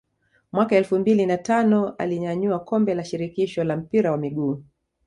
Mwaka 0.51 0.75
elfu 0.75 0.99
mbili 0.99 1.25
na 1.25 1.37
tano 1.37 1.89
alinyanyua 1.89 2.59
kombe 2.59 2.95
la 2.95 3.03
shirikisho 3.03 3.63
la 3.63 3.77
mpira 3.77 4.11
wa 4.11 4.17
miguu 4.17 4.63